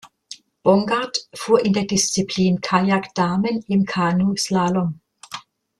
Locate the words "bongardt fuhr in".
0.63-1.73